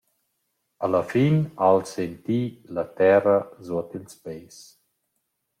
[0.85, 2.39] A la fin ha’l senti
[2.75, 4.57] la terra suot ils peis.